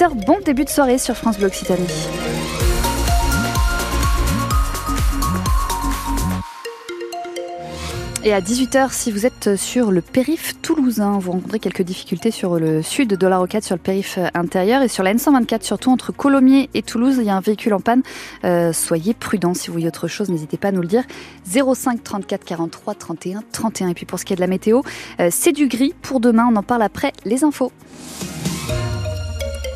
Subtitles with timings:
[0.00, 1.86] Bon début de soirée sur France Bleu Occitanie.
[8.24, 12.58] Et à 18h, si vous êtes sur le périph' toulousain, vous rencontrez quelques difficultés sur
[12.58, 16.10] le sud de la Rocade, sur le périph' intérieur et sur la N124, surtout entre
[16.10, 18.02] Colomiers et Toulouse, il y a un véhicule en panne.
[18.44, 21.04] Euh, soyez prudents si vous voyez autre chose, n'hésitez pas à nous le dire.
[21.44, 23.88] 05 34 43 31 31.
[23.88, 24.82] Et puis pour ce qui est de la météo,
[25.20, 27.70] euh, c'est du gris pour demain, on en parle après les infos.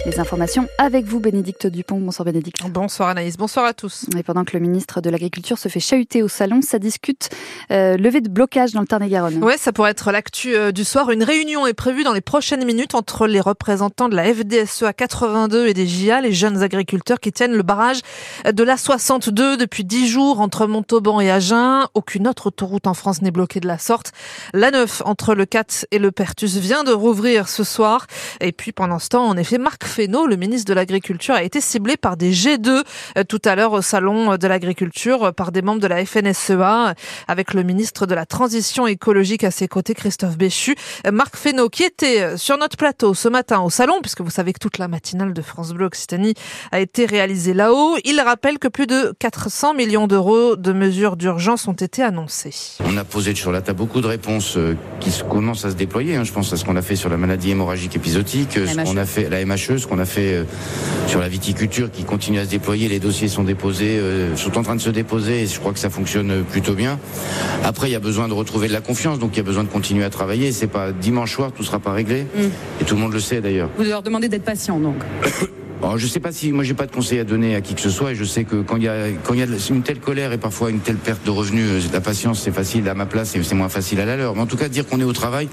[0.07, 1.99] Les informations avec vous, Bénédicte Dupont.
[1.99, 2.63] Bonsoir Bénédicte.
[2.71, 4.07] Bonsoir Anaïs, bonsoir à tous.
[4.17, 7.29] Et pendant que le ministre de l'Agriculture se fait chahuter au salon, ça discute
[7.73, 9.43] euh, levée de blocage dans le Tarn-et-Garonne.
[9.43, 11.11] Ouais, ça pourrait être l'actu euh, du soir.
[11.11, 14.93] Une réunion est prévue dans les prochaines minutes entre les représentants de la FDSE à
[14.93, 17.99] 82 et des JA, les jeunes agriculteurs qui tiennent le barrage
[18.49, 21.89] de la 62 depuis 10 jours entre Montauban et Agen.
[21.95, 24.13] Aucune autre autoroute en France n'est bloquée de la sorte.
[24.55, 28.07] La 9 entre le 4 et le Pertus vient de rouvrir ce soir.
[28.41, 31.63] Et puis pendant ce temps, en effet, Marc Fesneau, le ministre de l'Agriculture, a été
[31.63, 32.83] ciblé par des G2
[33.17, 36.95] euh, tout à l'heure au salon de l'agriculture euh, par des membres de la FNSEA
[37.27, 40.77] avec le ministre de la Transition écologique à ses côtés, Christophe Béchu.
[41.07, 44.53] Euh, Marc Fesneau qui était sur notre plateau ce matin au salon, puisque vous savez
[44.53, 46.35] que toute la matinale de France Bleu Occitanie
[46.73, 47.97] a été réalisée là-haut.
[48.05, 52.77] Il rappelle que plus de 400 millions d'euros de mesures d'urgence ont été annoncées.
[52.85, 54.59] On a posé sur la table beaucoup de réponses
[55.01, 56.17] qui commencent à se déployer.
[56.17, 56.25] Hein.
[56.25, 59.07] Je pense à ce qu'on a fait sur la maladie hémorragique épisodique, ce qu'on a
[59.07, 60.45] fait la MHE, ce qu'on a fait euh,
[61.07, 62.89] sur la viticulture qui continue à se déployer.
[62.89, 65.79] Les dossiers sont déposés, euh, sont en train de se déposer et je crois que
[65.79, 66.99] ça fonctionne plutôt bien.
[67.65, 69.63] Après, il y a besoin de retrouver de la confiance, donc il y a besoin
[69.63, 70.51] de continuer à travailler.
[70.51, 72.23] C'est pas dimanche soir, tout sera pas réglé.
[72.23, 72.41] Mm.
[72.81, 73.71] Et tout le monde le sait d'ailleurs.
[73.77, 74.97] Vous leur demandez d'être patient donc
[75.83, 77.81] Je je sais pas si moi j'ai pas de conseil à donner à qui que
[77.81, 79.83] ce soit et je sais que quand il y a quand il y a une
[79.83, 82.95] telle colère et parfois une telle perte de revenus, euh, la patience c'est facile à
[82.95, 84.35] ma place et c'est moins facile à la leur.
[84.35, 85.49] Mais en tout cas dire qu'on est au travail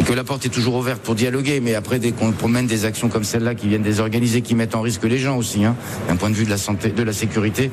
[0.00, 2.84] et que la porte est toujours ouverte pour dialoguer, mais après dès qu'on promène des
[2.84, 5.76] actions comme celle-là qui viennent désorganiser, qui mettent en risque les gens aussi, hein,
[6.08, 7.70] d'un point de vue de la santé, de la sécurité,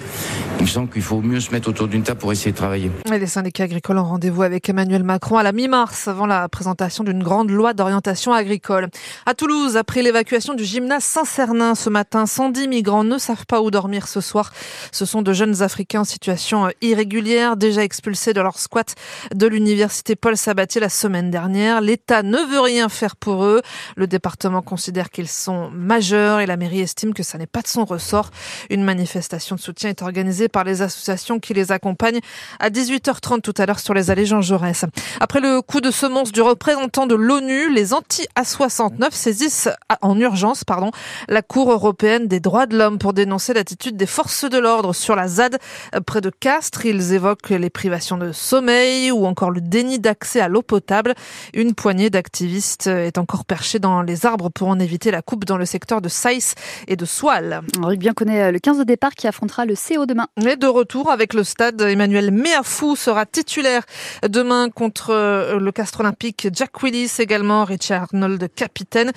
[0.59, 2.91] il me semble qu'il faut mieux se mettre autour d'une table pour essayer de travailler.
[3.09, 7.23] Les syndicats agricoles ont rendez-vous avec Emmanuel Macron à la mi-mars avant la présentation d'une
[7.23, 8.89] grande loi d'orientation agricole.
[9.25, 13.71] À Toulouse, après l'évacuation du gymnase Saint-Cernin ce matin, 110 migrants ne savent pas où
[13.71, 14.53] dormir ce soir.
[14.91, 18.93] Ce sont de jeunes Africains en situation euh, irrégulière, déjà expulsés de leur squat
[19.33, 21.81] de l'université Paul Sabatier la semaine dernière.
[21.81, 23.63] L'État ne veut rien faire pour eux.
[23.95, 27.67] Le département considère qu'ils sont majeurs et la mairie estime que ça n'est pas de
[27.67, 28.29] son ressort.
[28.69, 32.21] Une manifestation de soutien est organisée par les associations qui les accompagnent
[32.59, 34.85] à 18h30 tout à l'heure sur les allées Jean Jaurès.
[35.19, 39.69] Après le coup de semonce du représentant de l'ONU, les anti-A69 saisissent
[40.01, 40.91] en urgence pardon,
[41.27, 45.15] la Cour européenne des droits de l'homme pour dénoncer l'attitude des forces de l'ordre sur
[45.15, 45.57] la ZAD
[45.95, 46.85] euh, près de Castres.
[46.85, 51.13] Ils évoquent les privations de sommeil ou encore le déni d'accès à l'eau potable.
[51.53, 55.57] Une poignée d'activistes est encore perchée dans les arbres pour en éviter la coupe dans
[55.57, 56.55] le secteur de Saïs
[56.87, 57.61] et de Soile.
[57.81, 60.27] On bien connaît euh, le 15 de départ qui affrontera le CO demain.
[60.43, 63.83] Mais de retour avec le stade, Emmanuel Meafou sera titulaire
[64.27, 66.47] demain contre euh, le Castre Olympique.
[66.53, 69.11] Jack Willis également, Richard Arnold capitaine.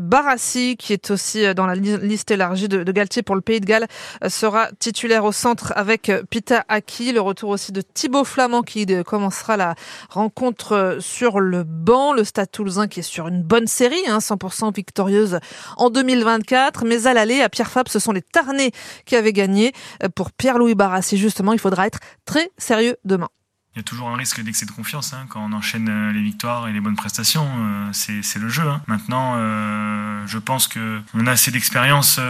[0.00, 1.97] Barassi qui est aussi dans la liste
[2.30, 3.86] élargie de, Galtier pour le Pays de Galles
[4.24, 7.12] euh, sera titulaire au centre avec euh, Pita Aki.
[7.12, 9.74] Le retour aussi de Thibaut Flamand qui euh, commencera la
[10.08, 12.12] rencontre sur le banc.
[12.12, 15.38] Le Stade Toulousain qui est sur une bonne série, 100% hein, victorieuse
[15.76, 16.84] en 2024.
[16.84, 18.72] Mais à l'aller, à Pierre Fab, ce sont les Tarnais
[19.04, 19.72] qui avaient gagné.
[20.14, 23.28] Pour Pierre-Louis Barassi, justement, il faudra être très sérieux demain
[23.74, 26.66] il y a toujours un risque d'excès de confiance hein, quand on enchaîne les victoires
[26.66, 27.46] et les bonnes prestations.
[27.92, 28.66] C'est le jeu.
[28.66, 28.82] Hein.
[28.88, 29.36] Maintenant,
[30.28, 32.20] je pense que on a assez d'expérience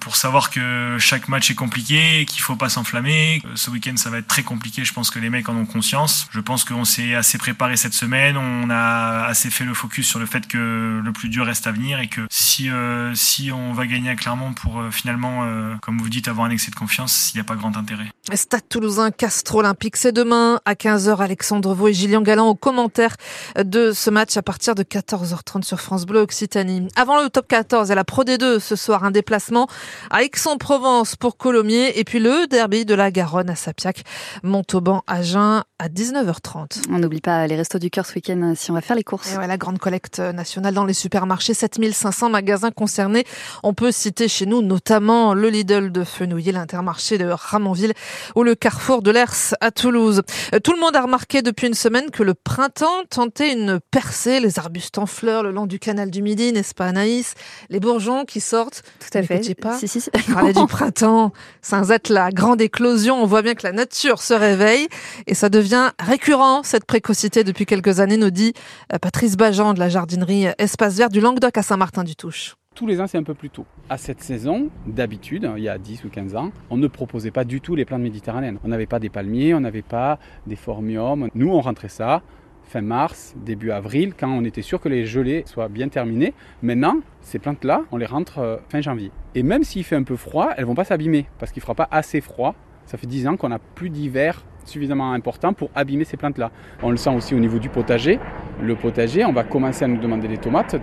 [0.00, 3.42] pour savoir que chaque match est compliqué, qu'il faut pas s'enflammer.
[3.54, 4.84] Ce week-end, ça va être très compliqué.
[4.84, 6.26] Je pense que les mecs en ont conscience.
[6.32, 8.36] Je pense qu'on s'est assez préparé cette semaine.
[8.36, 11.72] On a assez fait le focus sur le fait que le plus dur reste à
[11.72, 12.70] venir et que si
[13.14, 15.44] si on va gagner à Clermont pour finalement,
[15.82, 18.06] comme vous dites, avoir un excès de confiance, il n'y a pas grand intérêt.
[18.32, 21.18] Stade Toulousain, Castres Olympique, c'est demain à 15h.
[21.20, 23.16] Alexandre Vaux et Gillian Galland au commentaire
[23.56, 26.88] de ce match à partir de 14h30 sur France Bleu Occitanie.
[27.16, 29.66] Le top 14 et la Pro D2 ce soir, un déplacement
[30.10, 34.04] à Aix-en-Provence pour Colomiers et puis le derby de la Garonne à Sapiac,
[34.42, 36.82] Montauban, Agen à 19h30.
[36.90, 39.32] On n'oublie pas les restos du cœur ce week-end si on va faire les courses.
[39.32, 43.24] Et ouais, la grande collecte nationale dans les supermarchés, 7500 magasins concernés.
[43.62, 47.94] On peut citer chez nous notamment le Lidl de Fenouillet, l'Intermarché de Ramonville
[48.36, 50.22] ou le Carrefour de l'Ers à Toulouse.
[50.54, 54.40] Euh, tout le monde a remarqué depuis une semaine que le printemps tentait une percée,
[54.40, 57.34] les arbustes en fleurs le long du canal du Midi, n'est-ce pas Anaïs
[57.70, 58.82] Les bourgeons qui sortent.
[59.00, 59.54] Tout à fait.
[59.54, 60.10] Pas si, si, si.
[60.32, 61.32] parlait du printemps,
[61.62, 64.88] sans être la grande éclosion, on voit bien que la nature se réveille
[65.26, 68.52] et ça devient récurrent, cette précocité depuis quelques années, nous dit
[68.92, 72.56] euh, Patrice Bajan de la jardinerie Espace Vert du Languedoc à Saint-Martin-du-Touche.
[72.74, 73.66] Tous les ans, c'est un peu plus tôt.
[73.88, 77.44] À cette saison, d'habitude, il y a 10 ou 15 ans, on ne proposait pas
[77.44, 78.58] du tout les plantes méditerranéennes.
[78.64, 81.28] On n'avait pas des palmiers, on n'avait pas des formiums.
[81.34, 82.22] Nous, on rentrait ça
[82.70, 86.34] fin mars, début avril, quand on était sûr que les gelées soient bien terminées.
[86.62, 89.10] Maintenant, ces plantes-là, on les rentre euh, fin janvier.
[89.34, 91.88] Et même s'il fait un peu froid, elles vont pas s'abîmer parce qu'il fera pas
[91.90, 92.54] assez froid.
[92.86, 96.50] Ça fait 10 ans qu'on n'a plus d'hiver suffisamment important pour abîmer ces plantes-là.
[96.82, 98.20] On le sent aussi au niveau du potager.
[98.62, 100.76] Le potager, on va commencer à nous demander les tomates.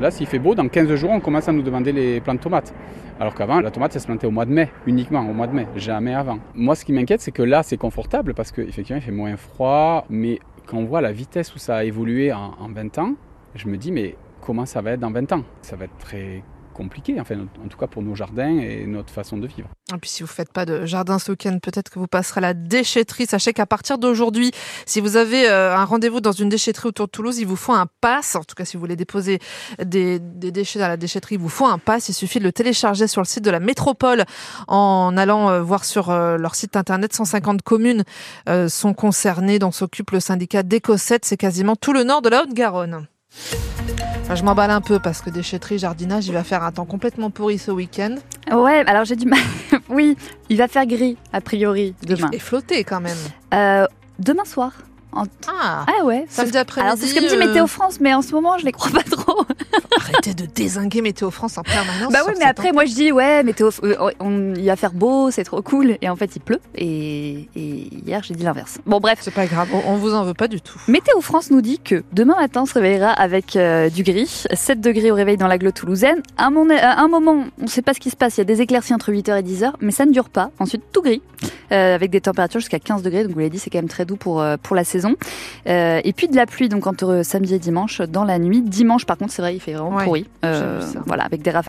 [0.00, 2.72] Là, s'il fait beau, dans 15 jours, on commence à nous demander les plantes tomates.
[3.20, 5.54] Alors qu'avant, la tomate, elle se plantait au mois de mai, uniquement au mois de
[5.54, 6.38] mai, jamais avant.
[6.54, 10.06] Moi, ce qui m'inquiète, c'est que là, c'est confortable parce qu'effectivement, il fait moins froid,
[10.08, 13.14] mais quand on voit la vitesse où ça a évolué en, en 20 ans,
[13.54, 15.44] je me dis, mais comment ça va être dans 20 ans?
[15.62, 19.46] Ça va être très compliqué, en tout cas pour nos jardins et notre façon de
[19.46, 19.68] vivre.
[19.94, 22.40] Et puis si vous faites pas de jardin ce week-end, peut-être que vous passerez à
[22.40, 23.26] la déchetterie.
[23.26, 24.50] Sachez qu'à partir d'aujourd'hui,
[24.86, 27.72] si vous avez euh, un rendez-vous dans une déchetterie autour de Toulouse, il vous faut
[27.72, 28.36] un pass.
[28.36, 29.38] En tout cas, si vous voulez déposer
[29.84, 32.08] des, déchets dans la déchetterie, il vous faut un pass.
[32.08, 34.24] Il suffit de le télécharger sur le site de la métropole
[34.68, 37.12] en allant euh, voir sur euh, leur site internet.
[37.12, 38.04] 150 communes
[38.68, 41.24] sont concernées, dont s'occupe le syndicat d'Écossette.
[41.24, 43.06] C'est quasiment tout le nord de la Haute-Garonne.
[44.22, 47.30] Enfin, je m'emballe un peu parce que déchetterie, jardinage, il va faire un temps complètement
[47.30, 48.16] pourri ce week-end.
[48.52, 49.40] Ouais, alors j'ai du mal.
[49.88, 50.16] oui,
[50.48, 52.28] il va faire gris, a priori, demain.
[52.32, 53.18] Et flotter quand même.
[53.52, 53.86] Euh,
[54.18, 54.72] demain soir.
[55.12, 55.24] En...
[55.48, 56.24] Ah, ah ouais.
[56.28, 56.86] samedi après-midi.
[56.88, 58.72] Alors c'est ce que me dit euh, Météo France, mais en ce moment je les
[58.72, 59.42] crois pas trop.
[60.00, 62.12] Arrêtez de désinguer Météo France en permanence.
[62.12, 65.30] bah oui, mais après moi je dis ouais, météo, euh, on- il va faire beau,
[65.30, 66.60] c'est trop cool, et en fait il pleut.
[66.74, 68.78] Et, et hier j'ai dit l'inverse.
[68.86, 69.18] Bon bref.
[69.22, 70.78] C'est pas grave, on, on vous en veut pas du tout.
[70.88, 74.80] Météo France nous dit que demain matin on se réveillera avec euh, du gris, 7
[74.80, 76.22] degrés au réveil dans l'agglo toulousaine.
[76.38, 78.60] À, un moment, on ne sait pas ce qui se passe, il y a des
[78.60, 80.50] éclaircies entre 8h et 10h, mais ça ne dure pas.
[80.58, 81.22] Ensuite, tout gris,
[81.72, 84.04] euh, avec des températures jusqu'à 15 degrés, donc vous l'avez dit, c'est quand même très
[84.04, 85.01] doux pour, euh, pour la saison.
[85.68, 88.62] Euh, et puis de la pluie, donc entre samedi et dimanche, dans la nuit.
[88.62, 90.26] Dimanche, par contre, c'est vrai, il fait vraiment Ouais, pourri.
[90.44, 91.60] Euh, voilà, avec des rafales